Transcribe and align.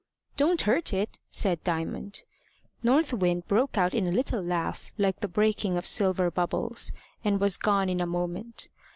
"Don't 0.35 0.61
hurt 0.63 0.93
it," 0.95 1.19
said 1.29 1.63
Diamond. 1.63 2.23
North 2.81 3.13
Wind 3.13 3.47
broke 3.47 3.77
out 3.77 3.93
in 3.93 4.07
a 4.07 4.11
little 4.11 4.41
laugh 4.41 4.91
like 4.97 5.19
the 5.19 5.27
breaking 5.27 5.77
of 5.77 5.85
silver 5.85 6.31
bubbles, 6.31 6.91
and 7.23 7.39
was 7.39 7.55
gone 7.55 7.87
in 7.87 8.01
a 8.01 8.07
moment. 8.07 8.67